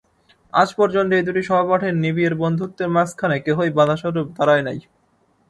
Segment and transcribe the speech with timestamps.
[0.53, 4.79] আজ পর্যন্ত এই দুটি সহপাঠীর নিবিড় বন্ধুত্বের মাঝখানে কেহই বাধাস্বরূপ দাঁড়ায় নাই।